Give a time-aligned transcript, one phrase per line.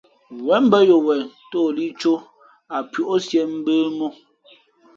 [0.45, 2.13] Wěn mbᾱ yo wen tᾱ o lí cō
[2.75, 4.07] ǎ pʉ̄ ǒ siē mbə̌ mō.